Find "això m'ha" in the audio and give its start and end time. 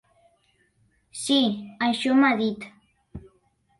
1.89-2.33